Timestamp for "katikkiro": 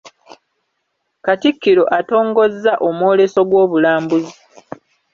1.25-1.83